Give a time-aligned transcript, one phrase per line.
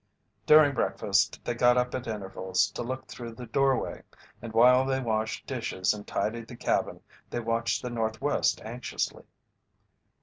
[0.47, 4.01] During breakfast they got up at intervals to look through the doorway,
[4.41, 9.25] and while they washed dishes and tidied the cabin they watched the northwest anxiously.